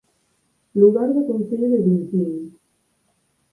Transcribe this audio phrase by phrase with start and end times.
[0.81, 2.29] Lugar do Concello de Guntín